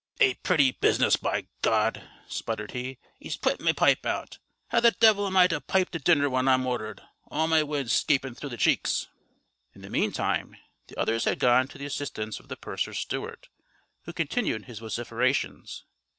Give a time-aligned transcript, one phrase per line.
[0.19, 2.97] "A pretty business, by God!" sputtered he.
[3.19, 4.39] "He's put my pipe out.
[4.69, 7.91] How the devil am I to pipe to dinner when I'm ordered, all my wind
[7.91, 9.09] 'scaping through the cheeks?"
[9.75, 10.55] In the meantime,
[10.87, 13.49] the others had gone to the assistance of the purser's steward,
[14.05, 15.85] who continued his vociferations.